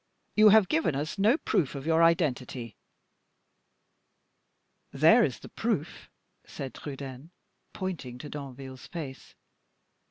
You 0.35 0.49
have 0.49 0.67
given 0.67 0.95
us 0.95 1.19
no 1.19 1.37
proof 1.37 1.75
of 1.75 1.85
your 1.85 2.01
identity." 2.01 2.75
"There 4.91 5.23
is 5.23 5.37
the 5.37 5.49
proof," 5.49 6.09
said 6.43 6.73
Trudaine, 6.73 7.29
pointing 7.73 8.17
to 8.17 8.27
Danville's 8.29 8.87
face. 8.87 9.35